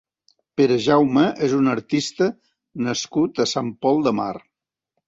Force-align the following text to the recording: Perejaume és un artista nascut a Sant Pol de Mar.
Perejaume 0.61 1.25
és 1.49 1.53
un 1.59 1.73
artista 1.75 2.31
nascut 2.89 3.47
a 3.47 3.51
Sant 3.57 3.75
Pol 3.87 4.07
de 4.11 4.17
Mar. 4.25 4.33